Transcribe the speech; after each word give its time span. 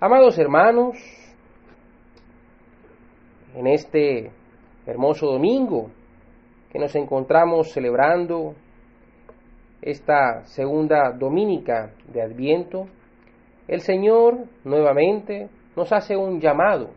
Amados 0.00 0.36
hermanos, 0.38 0.96
en 3.54 3.68
este 3.68 4.32
hermoso 4.86 5.26
domingo 5.26 5.88
que 6.72 6.80
nos 6.80 6.96
encontramos 6.96 7.72
celebrando 7.72 8.54
esta 9.80 10.44
segunda 10.46 11.12
dominica 11.12 11.92
de 12.12 12.22
Adviento, 12.22 12.88
el 13.68 13.82
Señor 13.82 14.46
nuevamente 14.64 15.48
nos 15.76 15.92
hace 15.92 16.16
un 16.16 16.40
llamado 16.40 16.90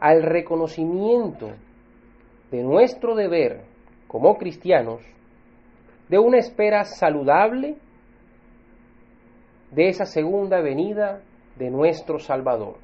al 0.00 0.22
reconocimiento 0.22 1.50
de 2.50 2.62
nuestro 2.62 3.14
deber 3.14 3.64
como 4.08 4.38
cristianos 4.38 5.02
de 6.08 6.18
una 6.18 6.38
espera 6.38 6.84
saludable 6.84 7.76
de 9.70 9.88
esa 9.88 10.04
segunda 10.04 10.60
venida 10.60 11.22
de 11.56 11.70
nuestro 11.70 12.18
Salvador. 12.18 12.76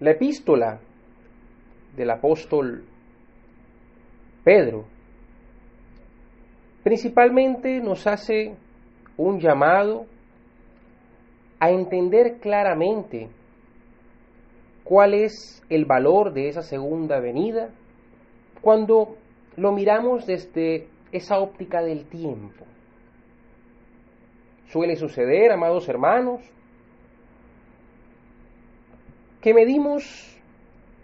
La 0.00 0.12
epístola 0.12 0.78
del 1.96 2.10
apóstol 2.10 2.84
Pedro 4.44 4.84
principalmente 6.82 7.80
nos 7.80 8.06
hace 8.06 8.54
un 9.16 9.40
llamado 9.40 10.06
a 11.58 11.70
entender 11.70 12.38
claramente 12.40 13.28
cuál 14.84 15.12
es 15.12 15.62
el 15.68 15.84
valor 15.84 16.32
de 16.32 16.48
esa 16.48 16.62
segunda 16.62 17.18
venida 17.20 17.70
cuando 18.62 19.16
lo 19.56 19.72
miramos 19.72 20.26
desde 20.26 20.86
esa 21.12 21.40
óptica 21.40 21.82
del 21.82 22.06
tiempo. 22.08 22.64
Suele 24.68 24.96
suceder, 24.96 25.50
amados 25.50 25.88
hermanos, 25.88 26.42
que 29.40 29.54
medimos 29.54 30.04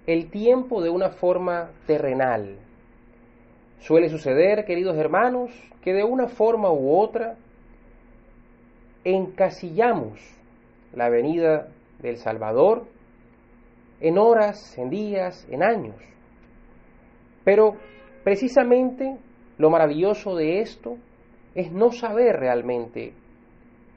el 0.07 0.31
tiempo 0.31 0.83
de 0.83 0.91
una 0.91 1.11
forma 1.11 1.71
terrenal. 1.87 2.59
Suele 3.79 4.11
suceder, 4.11 4.67
queridos 4.67 4.99
hermanos, 4.99 5.51
que 5.83 5.95
de 5.95 6.05
una 6.05 6.29
forma 6.29 6.71
u 6.71 6.95
otra 6.95 7.37
encasillamos 9.03 10.21
la 10.93 11.09
venida 11.09 11.69
del 12.03 12.19
Salvador 12.19 12.85
en 14.01 14.19
horas, 14.19 14.77
en 14.77 14.91
días, 14.91 15.47
en 15.51 15.63
años. 15.63 15.97
Pero 17.45 17.77
precisamente 18.25 19.17
lo 19.57 19.71
maravilloso 19.71 20.37
de 20.37 20.61
esto 20.61 20.99
es 21.55 21.73
no 21.73 21.93
saber 21.93 22.37
realmente 22.37 23.15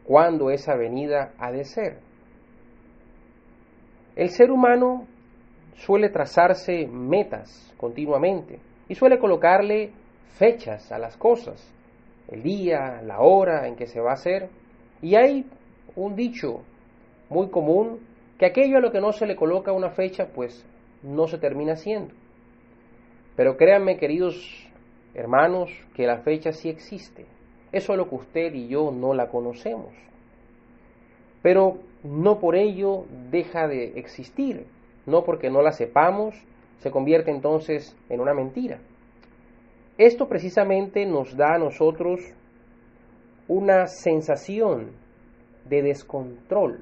cuándo 0.08 0.50
esa 0.50 0.76
venida 0.76 1.34
ha 1.38 1.52
de 1.52 1.66
ser. 1.66 2.00
El 4.16 4.30
ser 4.30 4.50
humano 4.50 5.06
suele 5.76 6.10
trazarse 6.10 6.88
metas 6.88 7.74
continuamente 7.78 8.60
y 8.88 8.96
suele 8.96 9.20
colocarle 9.20 9.92
fechas 10.40 10.92
a 10.92 10.98
las 10.98 11.18
cosas, 11.18 11.62
el 12.30 12.42
día, 12.42 13.02
la 13.04 13.20
hora 13.20 13.68
en 13.68 13.76
que 13.76 13.86
se 13.86 14.00
va 14.00 14.12
a 14.12 14.14
hacer. 14.14 14.50
Y 15.02 15.16
hay 15.16 15.46
un 15.96 16.16
dicho 16.16 16.64
muy 17.30 17.50
común 17.50 18.00
que 18.40 18.46
aquello 18.46 18.78
a 18.78 18.82
lo 18.82 18.92
que 18.92 19.02
no 19.02 19.12
se 19.12 19.28
le 19.28 19.36
coloca 19.36 19.74
una 19.74 19.92
fecha, 19.92 20.28
pues 20.34 20.66
no 21.04 21.28
se 21.28 21.38
termina 21.38 21.74
haciendo. 21.74 22.14
Pero 23.36 23.58
créanme, 23.58 23.98
queridos 23.98 24.36
hermanos, 25.14 25.70
que 25.96 26.08
la 26.08 26.20
fecha 26.20 26.52
sí 26.54 26.70
existe. 26.70 27.26
Es 27.72 27.88
lo 27.90 28.10
que 28.10 28.16
usted 28.16 28.54
y 28.54 28.68
yo 28.68 28.92
no 28.92 29.14
la 29.14 29.28
conocemos. 29.28 29.94
Pero 31.42 31.78
no 32.04 32.40
por 32.40 32.56
ello 32.56 33.06
deja 33.32 33.68
de 33.68 34.00
existir, 34.00 34.66
no 35.06 35.24
porque 35.24 35.50
no 35.50 35.62
la 35.62 35.72
sepamos, 35.72 36.36
se 36.80 36.92
convierte 36.92 37.32
entonces 37.32 37.96
en 38.10 38.20
una 38.20 38.34
mentira. 38.34 38.80
Esto 39.98 40.28
precisamente 40.28 41.06
nos 41.06 41.36
da 41.36 41.56
a 41.56 41.60
nosotros 41.60 42.22
una 43.48 43.88
sensación 43.88 44.92
de 45.66 45.82
descontrol. 45.82 46.80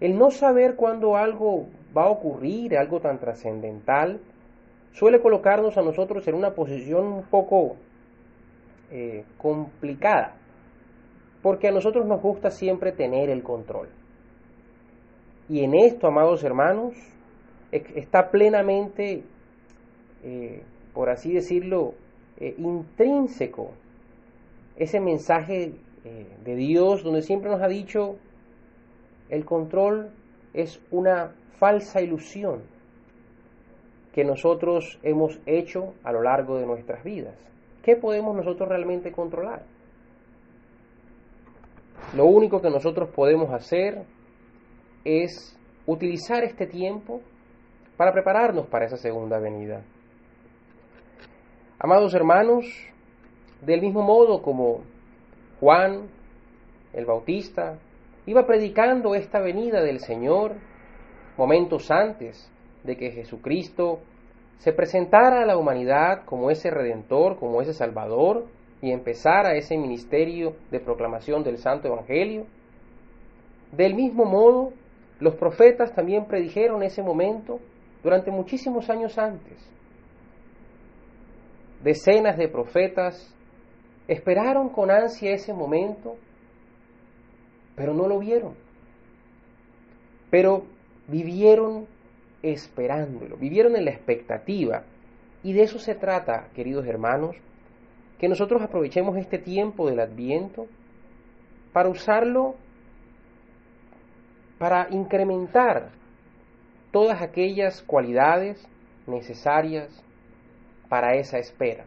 El 0.00 0.18
no 0.18 0.30
saber 0.30 0.74
cuándo 0.76 1.16
algo 1.16 1.66
va 1.96 2.04
a 2.04 2.10
ocurrir, 2.10 2.76
algo 2.76 3.00
tan 3.00 3.18
trascendental, 3.18 4.20
suele 4.92 5.20
colocarnos 5.20 5.78
a 5.78 5.82
nosotros 5.82 6.26
en 6.28 6.34
una 6.34 6.54
posición 6.54 7.06
un 7.06 7.22
poco 7.24 7.76
eh, 8.90 9.24
complicada, 9.38 10.36
porque 11.42 11.68
a 11.68 11.72
nosotros 11.72 12.06
nos 12.06 12.20
gusta 12.22 12.50
siempre 12.50 12.92
tener 12.92 13.30
el 13.30 13.42
control. 13.42 13.88
Y 15.48 15.64
en 15.64 15.74
esto, 15.74 16.06
amados 16.08 16.42
hermanos, 16.44 16.94
está 17.70 18.30
plenamente, 18.30 19.24
eh, 20.24 20.62
por 20.92 21.10
así 21.10 21.32
decirlo, 21.32 21.94
eh, 22.38 22.54
intrínseco 22.58 23.72
ese 24.76 25.00
mensaje 25.00 25.72
de 26.44 26.54
Dios 26.54 27.02
donde 27.02 27.22
siempre 27.22 27.50
nos 27.50 27.60
ha 27.60 27.66
dicho, 27.66 28.16
el 29.28 29.44
control 29.44 30.12
es 30.54 30.80
una 30.92 31.32
falsa 31.58 32.00
ilusión 32.00 32.62
que 34.12 34.24
nosotros 34.24 34.98
hemos 35.02 35.38
hecho 35.44 35.94
a 36.04 36.12
lo 36.12 36.22
largo 36.22 36.58
de 36.58 36.66
nuestras 36.66 37.04
vidas. 37.04 37.34
¿Qué 37.86 37.94
podemos 37.94 38.34
nosotros 38.34 38.68
realmente 38.68 39.12
controlar? 39.12 39.62
Lo 42.16 42.26
único 42.26 42.60
que 42.60 42.68
nosotros 42.68 43.10
podemos 43.10 43.52
hacer 43.52 44.02
es 45.04 45.56
utilizar 45.86 46.42
este 46.42 46.66
tiempo 46.66 47.20
para 47.96 48.12
prepararnos 48.12 48.66
para 48.66 48.86
esa 48.86 48.96
segunda 48.96 49.38
venida. 49.38 49.84
Amados 51.78 52.12
hermanos, 52.12 52.66
del 53.62 53.82
mismo 53.82 54.02
modo 54.02 54.42
como 54.42 54.80
Juan 55.60 56.08
el 56.92 57.04
Bautista 57.04 57.78
iba 58.26 58.48
predicando 58.48 59.14
esta 59.14 59.38
venida 59.38 59.80
del 59.80 60.00
Señor 60.00 60.56
momentos 61.36 61.88
antes 61.92 62.50
de 62.82 62.96
que 62.96 63.12
Jesucristo 63.12 64.00
se 64.58 64.72
presentara 64.72 65.42
a 65.42 65.46
la 65.46 65.56
humanidad 65.56 66.24
como 66.24 66.50
ese 66.50 66.70
redentor, 66.70 67.38
como 67.38 67.60
ese 67.60 67.72
salvador 67.72 68.46
y 68.80 68.90
empezara 68.90 69.54
ese 69.54 69.76
ministerio 69.76 70.56
de 70.70 70.80
proclamación 70.80 71.42
del 71.42 71.58
Santo 71.58 71.88
Evangelio. 71.88 72.46
Del 73.72 73.94
mismo 73.94 74.24
modo, 74.24 74.72
los 75.20 75.34
profetas 75.36 75.94
también 75.94 76.26
predijeron 76.26 76.82
ese 76.82 77.02
momento 77.02 77.58
durante 78.02 78.30
muchísimos 78.30 78.88
años 78.90 79.18
antes. 79.18 79.58
Decenas 81.82 82.36
de 82.36 82.48
profetas 82.48 83.34
esperaron 84.08 84.68
con 84.68 84.90
ansia 84.90 85.32
ese 85.32 85.52
momento, 85.52 86.16
pero 87.74 87.94
no 87.94 88.08
lo 88.08 88.18
vieron. 88.18 88.54
Pero 90.30 90.64
vivieron 91.08 91.86
esperándolo, 92.42 93.36
vivieron 93.36 93.76
en 93.76 93.84
la 93.84 93.90
expectativa. 93.90 94.84
Y 95.42 95.52
de 95.52 95.62
eso 95.62 95.78
se 95.78 95.94
trata, 95.94 96.48
queridos 96.54 96.86
hermanos, 96.86 97.36
que 98.18 98.28
nosotros 98.28 98.62
aprovechemos 98.62 99.16
este 99.16 99.38
tiempo 99.38 99.88
del 99.88 100.00
adviento 100.00 100.66
para 101.72 101.88
usarlo 101.88 102.56
para 104.58 104.88
incrementar 104.90 105.90
todas 106.90 107.20
aquellas 107.20 107.82
cualidades 107.82 108.66
necesarias 109.06 109.88
para 110.88 111.16
esa 111.16 111.38
espera. 111.38 111.84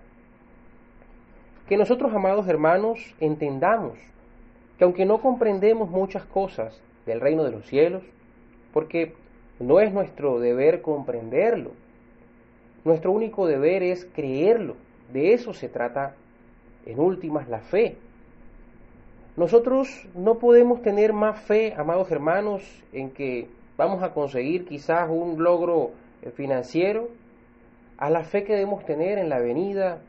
Que 1.68 1.78
nosotros, 1.78 2.14
amados 2.14 2.48
hermanos, 2.48 3.00
entendamos 3.20 3.98
que 4.78 4.84
aunque 4.84 5.06
no 5.06 5.20
comprendemos 5.20 5.90
muchas 5.90 6.26
cosas 6.26 6.80
del 7.06 7.20
reino 7.20 7.44
de 7.44 7.52
los 7.52 7.66
cielos, 7.66 8.04
porque 8.72 9.14
no 9.60 9.80
es 9.80 9.94
nuestro 9.94 10.40
deber 10.40 10.82
comprenderlo, 10.82 11.72
nuestro 12.86 13.12
único 13.12 13.46
deber 13.48 13.84
es 13.84 14.06
creerlo, 14.06 14.76
de 15.12 15.34
eso 15.34 15.54
se 15.54 15.70
trata 15.70 16.16
en 16.86 17.00
últimas 17.00 17.50
la 17.50 17.60
fe, 17.60 17.98
nosotros 19.40 20.06
no 20.16 20.36
podemos 20.38 20.82
tener 20.82 21.14
más 21.14 21.42
fe, 21.44 21.74
amados 21.78 22.12
hermanos, 22.12 22.62
en 22.92 23.10
que 23.12 23.48
vamos 23.78 24.04
a 24.04 24.14
conseguir 24.14 24.66
quizás 24.66 25.10
un 25.10 25.42
logro 25.42 25.92
eh, 26.22 26.32
financiero, 26.32 27.08
a 27.98 28.10
la 28.10 28.26
fe 28.26 28.44
que 28.44 28.52
debemos 28.52 28.84
tener 28.84 29.18
en 29.18 29.30
la 29.30 29.40
venida 29.40 30.02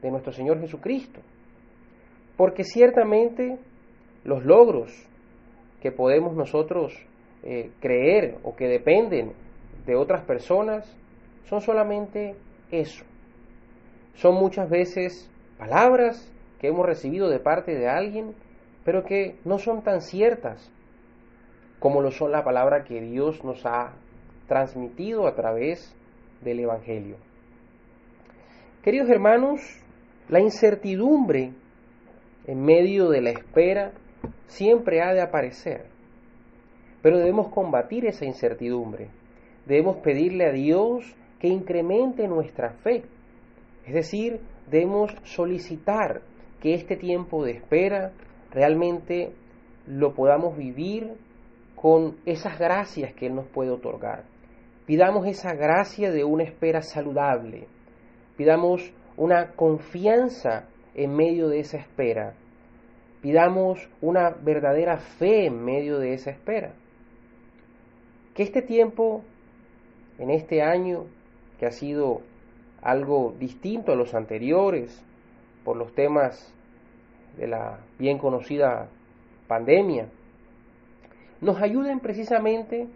de 0.00 0.10
nuestro 0.10 0.32
Señor 0.32 0.58
Jesucristo. 0.60 1.20
Porque 2.38 2.64
ciertamente 2.64 3.58
los 4.24 4.46
logros 4.46 4.90
que 5.82 5.92
podemos 5.92 6.34
nosotros 6.34 6.94
eh, 7.42 7.70
creer 7.80 8.38
o 8.42 8.54
que 8.56 8.68
dependen 8.68 9.32
de 9.86 9.96
otras 9.96 10.24
personas 10.24 10.96
son 11.48 11.60
solamente 11.60 12.34
eso. 12.70 13.04
Son 14.14 14.34
muchas 14.34 14.68
veces 14.68 15.30
palabras 15.58 16.32
que 16.60 16.68
hemos 16.68 16.86
recibido 16.86 17.28
de 17.28 17.38
parte 17.38 17.74
de 17.74 17.88
alguien 17.88 18.34
pero 18.88 19.04
que 19.04 19.36
no 19.44 19.58
son 19.58 19.82
tan 19.82 20.00
ciertas 20.00 20.72
como 21.78 22.00
lo 22.00 22.10
son 22.10 22.32
la 22.32 22.42
palabra 22.42 22.84
que 22.84 23.02
Dios 23.02 23.44
nos 23.44 23.66
ha 23.66 23.92
transmitido 24.46 25.26
a 25.26 25.34
través 25.34 25.94
del 26.40 26.60
Evangelio. 26.60 27.16
Queridos 28.82 29.10
hermanos, 29.10 29.60
la 30.30 30.40
incertidumbre 30.40 31.52
en 32.46 32.64
medio 32.64 33.10
de 33.10 33.20
la 33.20 33.28
espera 33.28 33.92
siempre 34.46 35.02
ha 35.02 35.12
de 35.12 35.20
aparecer, 35.20 35.84
pero 37.02 37.18
debemos 37.18 37.48
combatir 37.48 38.06
esa 38.06 38.24
incertidumbre. 38.24 39.08
Debemos 39.66 39.98
pedirle 39.98 40.46
a 40.46 40.52
Dios 40.52 41.14
que 41.38 41.48
incremente 41.48 42.26
nuestra 42.26 42.70
fe, 42.70 43.02
es 43.86 43.94
decir, 43.94 44.40
debemos 44.70 45.14
solicitar 45.24 46.20
que 46.60 46.74
este 46.74 46.96
tiempo 46.96 47.44
de 47.44 47.52
espera 47.52 48.12
realmente 48.50 49.32
lo 49.86 50.14
podamos 50.14 50.56
vivir 50.56 51.14
con 51.74 52.16
esas 52.26 52.58
gracias 52.58 53.14
que 53.14 53.26
Él 53.26 53.34
nos 53.34 53.46
puede 53.46 53.70
otorgar. 53.70 54.24
Pidamos 54.84 55.26
esa 55.26 55.54
gracia 55.54 56.10
de 56.10 56.24
una 56.24 56.44
espera 56.44 56.82
saludable. 56.82 57.66
Pidamos 58.36 58.92
una 59.16 59.52
confianza 59.52 60.68
en 60.94 61.14
medio 61.14 61.48
de 61.48 61.60
esa 61.60 61.78
espera. 61.78 62.34
Pidamos 63.22 63.88
una 64.00 64.30
verdadera 64.30 64.98
fe 64.98 65.46
en 65.46 65.64
medio 65.64 65.98
de 65.98 66.14
esa 66.14 66.30
espera. 66.30 66.72
Que 68.38 68.44
este 68.44 68.62
tiempo, 68.62 69.24
en 70.16 70.30
este 70.30 70.62
año, 70.62 71.06
que 71.58 71.66
ha 71.66 71.72
sido 71.72 72.20
algo 72.80 73.34
distinto 73.36 73.90
a 73.90 73.96
los 73.96 74.14
anteriores, 74.14 75.04
por 75.64 75.76
los 75.76 75.92
temas 75.92 76.54
de 77.36 77.48
la 77.48 77.80
bien 77.98 78.16
conocida 78.18 78.90
pandemia, 79.48 80.06
nos 81.40 81.60
ayuden 81.60 81.98
precisamente 81.98 82.86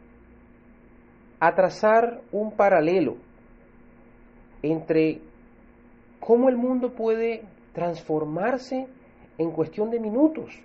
a 1.40 1.56
trazar 1.56 2.20
un 2.30 2.52
paralelo 2.52 3.16
entre 4.62 5.22
cómo 6.20 6.50
el 6.50 6.56
mundo 6.56 6.92
puede 6.92 7.42
transformarse 7.72 8.86
en 9.38 9.50
cuestión 9.50 9.90
de 9.90 9.98
minutos. 9.98 10.56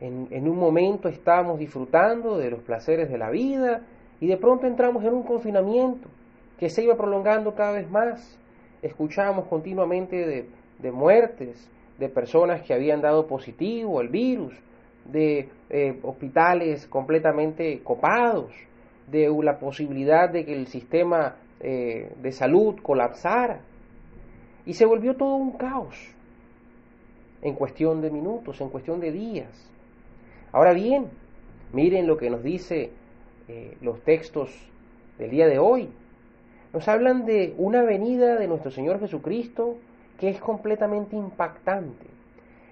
En, 0.00 0.48
un 0.48 0.56
momento 0.56 1.08
estamos 1.08 1.58
disfrutando 1.58 2.38
de 2.38 2.50
los 2.50 2.60
placeres 2.60 3.10
de 3.10 3.18
la 3.18 3.30
vida 3.30 3.82
y 4.20 4.28
de 4.28 4.36
pronto 4.36 4.66
entramos 4.66 5.04
en 5.04 5.12
un 5.12 5.24
confinamiento 5.24 6.08
que 6.56 6.68
se 6.68 6.84
iba 6.84 6.96
prolongando 6.96 7.54
cada 7.54 7.72
vez 7.72 7.90
más. 7.90 8.38
Escuchamos 8.80 9.46
continuamente 9.46 10.16
de, 10.24 10.48
de 10.78 10.92
muertes, 10.92 11.68
de 11.98 12.08
personas 12.08 12.62
que 12.62 12.74
habían 12.74 13.00
dado 13.00 13.26
positivo 13.26 13.98
al 13.98 14.08
virus, 14.08 14.54
de 15.04 15.48
eh, 15.70 15.98
hospitales 16.02 16.86
completamente 16.86 17.80
copados, 17.82 18.52
de 19.10 19.28
la 19.42 19.58
posibilidad 19.58 20.30
de 20.30 20.44
que 20.44 20.54
el 20.54 20.66
sistema 20.66 21.36
eh, 21.60 22.12
de 22.22 22.32
salud 22.32 22.76
colapsara. 22.82 23.60
Y 24.64 24.74
se 24.74 24.84
volvió 24.84 25.16
todo 25.16 25.34
un 25.36 25.52
caos 25.52 25.96
en 27.40 27.54
cuestión 27.54 28.00
de 28.00 28.10
minutos, 28.10 28.60
en 28.60 28.68
cuestión 28.68 29.00
de 29.00 29.12
días. 29.12 29.70
Ahora 30.58 30.72
bien, 30.72 31.06
miren 31.72 32.08
lo 32.08 32.16
que 32.16 32.30
nos 32.30 32.42
dice 32.42 32.90
eh, 33.46 33.76
los 33.80 34.02
textos 34.02 34.50
del 35.16 35.30
día 35.30 35.46
de 35.46 35.60
hoy. 35.60 35.88
Nos 36.72 36.88
hablan 36.88 37.26
de 37.26 37.54
una 37.58 37.84
venida 37.84 38.34
de 38.34 38.48
nuestro 38.48 38.72
Señor 38.72 38.98
Jesucristo 38.98 39.76
que 40.18 40.30
es 40.30 40.40
completamente 40.40 41.14
impactante. 41.14 42.06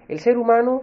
El 0.08 0.18
ser 0.18 0.36
humano 0.36 0.82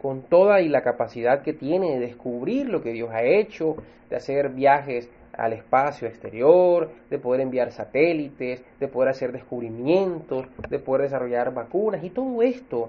con 0.00 0.22
toda 0.22 0.62
y 0.62 0.70
la 0.70 0.80
capacidad 0.80 1.42
que 1.42 1.52
tiene 1.52 1.98
de 1.98 2.06
descubrir 2.06 2.70
lo 2.70 2.82
que 2.82 2.92
Dios 2.92 3.10
ha 3.12 3.24
hecho, 3.24 3.76
de 4.08 4.16
hacer 4.16 4.48
viajes 4.48 5.10
al 5.34 5.52
espacio 5.52 6.08
exterior, 6.08 6.90
de 7.10 7.18
poder 7.18 7.42
enviar 7.42 7.70
satélites, 7.70 8.64
de 8.80 8.88
poder 8.88 9.10
hacer 9.10 9.30
descubrimientos, 9.30 10.46
de 10.70 10.78
poder 10.78 11.02
desarrollar 11.02 11.52
vacunas 11.52 12.02
y 12.02 12.08
todo 12.08 12.40
esto 12.40 12.88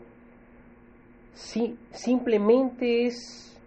sí, 1.37 1.77
simplemente 1.91 3.05
es, 3.05 3.57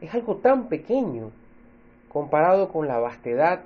es 0.00 0.12
algo 0.14 0.36
tan 0.36 0.68
pequeño 0.68 1.30
comparado 2.08 2.68
con 2.68 2.88
la 2.88 2.98
vastedad 2.98 3.62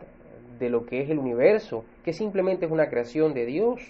de 0.59 0.69
lo 0.69 0.85
que 0.87 1.03
es 1.03 1.11
el 1.11 1.19
universo, 1.19 1.85
que 2.05 2.13
simplemente 2.13 2.67
es 2.67 2.71
una 2.71 2.89
creación 2.89 3.33
de 3.35 3.47
Dios. 3.47 3.81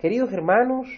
Queridos 0.00 0.32
hermanos, 0.32 0.88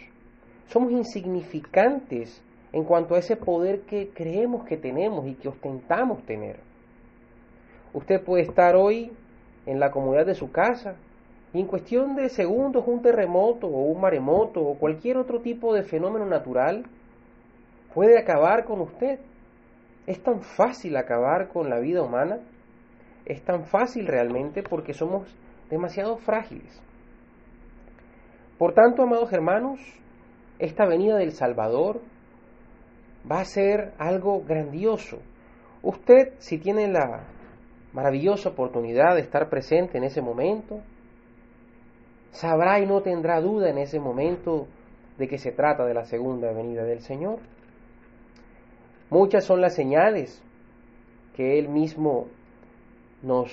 somos 0.69 0.91
insignificantes 0.93 2.43
en 2.73 2.85
cuanto 2.85 3.15
a 3.15 3.19
ese 3.19 3.37
poder 3.37 3.83
que 3.83 4.09
creemos 4.09 4.65
que 4.65 4.79
tenemos 4.79 5.27
y 5.27 5.35
que 5.35 5.49
ostentamos 5.49 6.25
tener. 6.25 6.57
Usted 7.93 8.25
puede 8.25 8.45
estar 8.45 8.75
hoy 8.75 9.13
en 9.67 9.79
la 9.79 9.91
comunidad 9.91 10.25
de 10.25 10.35
su 10.35 10.51
casa 10.51 10.97
y 11.54 11.60
en 11.60 11.66
cuestión 11.66 12.16
de 12.16 12.28
segundos 12.31 12.84
un 12.87 13.02
terremoto 13.02 13.66
o 13.66 13.82
un 13.82 14.00
maremoto 14.00 14.60
o 14.60 14.78
cualquier 14.78 15.19
otro 15.19 15.40
tipo 15.40 15.75
de 15.75 15.82
fenómeno 15.82 16.25
natural 16.25 16.84
puede 17.94 18.19
acabar 18.19 18.64
con 18.64 18.81
usted. 18.81 19.19
Es 20.06 20.22
tan 20.22 20.40
fácil 20.40 20.96
acabar 20.96 21.49
con 21.49 21.69
la 21.69 21.78
vida 21.78 22.02
humana, 22.02 22.40
es 23.26 23.43
tan 23.43 23.66
fácil 23.66 24.06
realmente 24.06 24.62
porque 24.62 24.94
somos 24.94 25.28
demasiado 25.70 26.16
frágiles. 26.16 26.81
Por 28.58 28.75
tanto, 28.75 29.02
amados 29.02 29.32
hermanos, 29.32 29.81
esta 30.58 30.87
venida 30.87 31.16
del 31.16 31.32
Salvador 31.32 32.00
va 33.31 33.40
a 33.40 33.44
ser 33.44 33.93
algo 33.99 34.43
grandioso. 34.43 35.19
Usted, 35.82 36.34
si 36.38 36.58
tiene 36.58 36.88
la 36.88 37.25
maravillosa 37.93 38.50
oportunidad 38.50 39.14
de 39.14 39.20
estar 39.20 39.49
presente 39.49 39.99
en 39.99 40.04
ese 40.04 40.22
momento, 40.22 40.81
sabrá 42.32 42.81
y 42.81 42.87
no 42.87 43.02
tendrá 43.02 43.40
duda 43.40 43.70
en 43.70 43.79
ese 43.79 44.00
momento 44.00 44.67
de 45.19 45.29
que 45.29 45.38
se 45.38 45.52
trata 45.52 45.84
de 45.84 45.94
la 45.94 46.05
segunda 46.05 46.52
venida 46.52 46.84
del 46.84 47.00
Señor. 47.00 47.38
Muchas 49.11 49.44
son 49.44 49.61
las 49.61 49.75
señales 49.75 50.43
que 51.37 51.58
Él 51.58 51.69
mismo 51.69 52.29
nos 53.23 53.52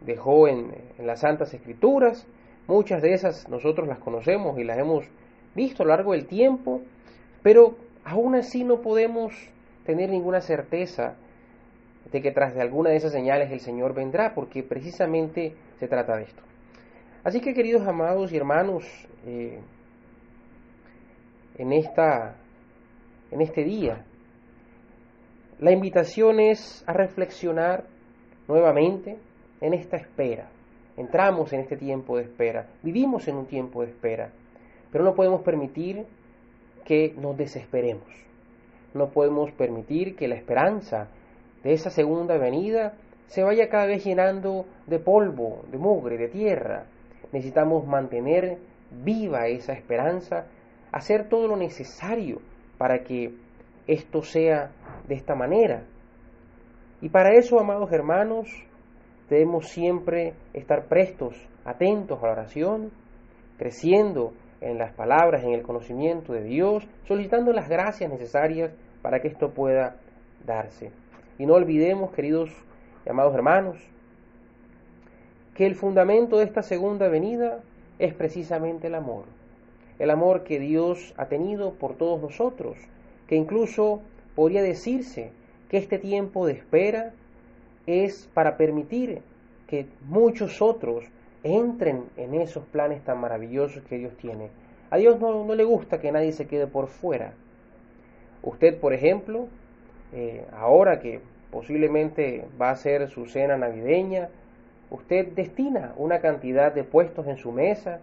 dejó 0.00 0.48
en, 0.48 0.72
en, 0.98 1.06
las 1.06 1.20
Santas 1.20 1.54
Escrituras. 1.54 2.26
Muchas 2.66 3.00
de 3.00 3.14
esas 3.14 3.48
nosotros 3.48 3.86
las 3.88 3.98
conocemos 3.98 4.58
y 4.58 4.64
las 4.64 4.78
hemos 4.78 5.04
visto 5.54 5.82
a 5.82 5.86
lo 5.86 5.90
largo 5.90 6.12
del 6.12 6.26
tiempo, 6.26 6.82
pero 7.42 7.76
aún 8.04 8.34
así 8.34 8.64
no 8.64 8.80
podemos 8.80 9.32
tener 9.86 10.10
ninguna 10.10 10.40
certeza 10.40 11.14
de 12.10 12.20
que 12.20 12.32
tras 12.32 12.54
de 12.54 12.60
alguna 12.60 12.90
de 12.90 12.96
esas 12.96 13.12
señales 13.12 13.50
el 13.50 13.60
Señor 13.60 13.94
vendrá, 13.94 14.34
porque 14.34 14.62
precisamente 14.62 15.54
se 15.78 15.88
trata 15.88 16.16
de 16.16 16.24
esto. 16.24 16.42
Así 17.24 17.40
que 17.40 17.54
queridos 17.54 17.86
amados 17.86 18.30
y 18.32 18.36
hermanos, 18.36 18.84
eh, 19.26 19.58
en, 21.56 21.72
esta, 21.72 22.36
en 23.30 23.40
este 23.40 23.64
día, 23.64 24.04
la 25.58 25.72
invitación 25.72 26.38
es 26.38 26.84
a 26.86 26.92
reflexionar 26.92 27.84
nuevamente 28.46 29.16
en 29.62 29.72
esta 29.72 29.96
espera. 29.96 30.50
Entramos 30.98 31.50
en 31.54 31.60
este 31.60 31.78
tiempo 31.78 32.18
de 32.18 32.24
espera, 32.24 32.66
vivimos 32.82 33.26
en 33.26 33.36
un 33.36 33.46
tiempo 33.46 33.80
de 33.82 33.88
espera. 33.88 34.30
Pero 34.92 35.02
no 35.02 35.14
podemos 35.14 35.40
permitir 35.40 36.04
que 36.84 37.14
nos 37.16 37.38
desesperemos. 37.38 38.06
No 38.92 39.08
podemos 39.08 39.50
permitir 39.52 40.14
que 40.14 40.28
la 40.28 40.36
esperanza 40.36 41.08
de 41.62 41.72
esa 41.72 41.88
segunda 41.88 42.36
venida 42.36 42.92
se 43.28 43.42
vaya 43.42 43.70
cada 43.70 43.86
vez 43.86 44.04
llenando 44.04 44.66
de 44.86 44.98
polvo, 44.98 45.64
de 45.72 45.78
mugre, 45.78 46.18
de 46.18 46.28
tierra. 46.28 46.84
Necesitamos 47.34 47.84
mantener 47.84 48.58
viva 49.02 49.48
esa 49.48 49.72
esperanza, 49.72 50.46
hacer 50.92 51.28
todo 51.28 51.48
lo 51.48 51.56
necesario 51.56 52.38
para 52.78 53.02
que 53.02 53.34
esto 53.88 54.22
sea 54.22 54.70
de 55.08 55.16
esta 55.16 55.34
manera. 55.34 55.82
Y 57.00 57.08
para 57.08 57.32
eso, 57.32 57.58
amados 57.58 57.90
hermanos, 57.90 58.46
debemos 59.28 59.68
siempre 59.68 60.34
estar 60.52 60.86
prestos, 60.86 61.34
atentos 61.64 62.22
a 62.22 62.26
la 62.26 62.32
oración, 62.34 62.92
creciendo 63.58 64.32
en 64.60 64.78
las 64.78 64.92
palabras, 64.94 65.42
en 65.42 65.54
el 65.54 65.62
conocimiento 65.62 66.34
de 66.34 66.44
Dios, 66.44 66.86
solicitando 67.02 67.52
las 67.52 67.68
gracias 67.68 68.08
necesarias 68.08 68.70
para 69.02 69.18
que 69.18 69.26
esto 69.26 69.50
pueda 69.50 69.96
darse. 70.46 70.92
Y 71.36 71.46
no 71.46 71.54
olvidemos, 71.54 72.12
queridos 72.12 72.50
y 73.04 73.10
amados 73.10 73.34
hermanos, 73.34 73.76
que 75.54 75.66
el 75.66 75.74
fundamento 75.76 76.38
de 76.38 76.44
esta 76.44 76.62
segunda 76.62 77.08
venida 77.08 77.60
es 77.98 78.12
precisamente 78.12 78.88
el 78.88 78.94
amor. 78.94 79.24
El 79.98 80.10
amor 80.10 80.42
que 80.42 80.58
Dios 80.58 81.14
ha 81.16 81.26
tenido 81.26 81.74
por 81.74 81.94
todos 81.96 82.20
nosotros, 82.20 82.76
que 83.28 83.36
incluso 83.36 84.02
podría 84.34 84.62
decirse 84.62 85.30
que 85.68 85.78
este 85.78 85.98
tiempo 85.98 86.46
de 86.46 86.54
espera 86.54 87.12
es 87.86 88.28
para 88.34 88.56
permitir 88.56 89.22
que 89.68 89.86
muchos 90.06 90.60
otros 90.60 91.04
entren 91.44 92.04
en 92.16 92.34
esos 92.34 92.64
planes 92.64 93.04
tan 93.04 93.20
maravillosos 93.20 93.84
que 93.84 93.98
Dios 93.98 94.16
tiene. 94.16 94.48
A 94.90 94.96
Dios 94.96 95.20
no, 95.20 95.44
no 95.44 95.54
le 95.54 95.64
gusta 95.64 96.00
que 96.00 96.10
nadie 96.10 96.32
se 96.32 96.46
quede 96.46 96.66
por 96.66 96.88
fuera. 96.88 97.34
Usted, 98.42 98.78
por 98.78 98.92
ejemplo, 98.92 99.46
eh, 100.12 100.44
ahora 100.52 101.00
que 101.00 101.20
posiblemente 101.50 102.44
va 102.60 102.70
a 102.70 102.76
ser 102.76 103.08
su 103.08 103.26
cena 103.26 103.56
navideña, 103.56 104.28
usted 104.90 105.32
destina 105.34 105.94
una 105.96 106.20
cantidad 106.20 106.72
de 106.72 106.84
puestos 106.84 107.26
en 107.26 107.36
su 107.36 107.52
mesa 107.52 108.00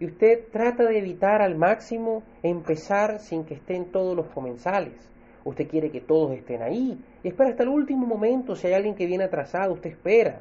y 0.00 0.06
usted 0.06 0.48
trata 0.50 0.84
de 0.84 0.98
evitar 0.98 1.42
al 1.42 1.56
máximo 1.56 2.22
empezar 2.42 3.20
sin 3.20 3.44
que 3.44 3.54
estén 3.54 3.92
todos 3.92 4.16
los 4.16 4.28
comensales. 4.28 5.08
Usted 5.44 5.68
quiere 5.68 5.90
que 5.90 6.00
todos 6.00 6.32
estén 6.32 6.62
ahí 6.62 6.98
y 7.22 7.28
espera 7.28 7.50
hasta 7.50 7.62
el 7.64 7.68
último 7.68 8.06
momento. 8.06 8.54
Si 8.54 8.66
hay 8.66 8.74
alguien 8.74 8.94
que 8.94 9.06
viene 9.06 9.24
atrasado, 9.24 9.74
usted 9.74 9.90
espera 9.90 10.40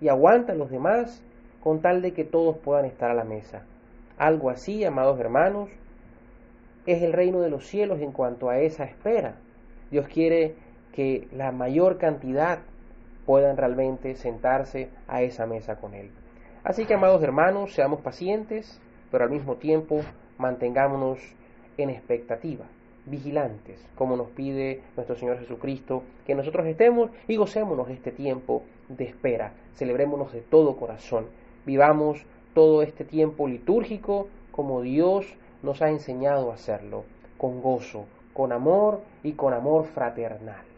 y 0.00 0.08
aguanta 0.08 0.52
a 0.52 0.56
los 0.56 0.70
demás 0.70 1.22
con 1.62 1.80
tal 1.80 2.02
de 2.02 2.12
que 2.12 2.24
todos 2.24 2.58
puedan 2.58 2.86
estar 2.86 3.10
a 3.10 3.14
la 3.14 3.24
mesa. 3.24 3.64
Algo 4.18 4.50
así, 4.50 4.84
amados 4.84 5.18
hermanos, 5.18 5.70
es 6.86 7.02
el 7.02 7.12
reino 7.12 7.40
de 7.40 7.50
los 7.50 7.66
cielos 7.66 8.00
en 8.00 8.12
cuanto 8.12 8.48
a 8.48 8.58
esa 8.58 8.84
espera. 8.84 9.36
Dios 9.90 10.06
quiere 10.08 10.54
que 10.92 11.28
la 11.32 11.52
mayor 11.52 11.98
cantidad 11.98 12.60
puedan 13.30 13.56
realmente 13.56 14.16
sentarse 14.16 14.88
a 15.06 15.22
esa 15.22 15.46
mesa 15.46 15.76
con 15.76 15.94
Él. 15.94 16.10
Así 16.64 16.84
que, 16.84 16.94
amados 16.94 17.22
hermanos, 17.22 17.72
seamos 17.72 18.00
pacientes, 18.00 18.80
pero 19.12 19.22
al 19.22 19.30
mismo 19.30 19.54
tiempo 19.54 20.00
mantengámonos 20.36 21.20
en 21.76 21.90
expectativa, 21.90 22.64
vigilantes, 23.06 23.86
como 23.94 24.16
nos 24.16 24.30
pide 24.30 24.82
nuestro 24.96 25.14
Señor 25.14 25.38
Jesucristo, 25.38 26.02
que 26.26 26.34
nosotros 26.34 26.66
estemos 26.66 27.12
y 27.28 27.36
gocémonos 27.36 27.88
este 27.90 28.10
tiempo 28.10 28.64
de 28.88 29.04
espera, 29.04 29.52
celebrémonos 29.76 30.32
de 30.32 30.40
todo 30.40 30.76
corazón, 30.76 31.26
vivamos 31.64 32.26
todo 32.52 32.82
este 32.82 33.04
tiempo 33.04 33.46
litúrgico 33.46 34.26
como 34.50 34.82
Dios 34.82 35.24
nos 35.62 35.82
ha 35.82 35.88
enseñado 35.88 36.50
a 36.50 36.54
hacerlo, 36.54 37.04
con 37.38 37.62
gozo, 37.62 38.06
con 38.32 38.50
amor 38.50 39.02
y 39.22 39.34
con 39.34 39.54
amor 39.54 39.84
fraternal. 39.84 40.69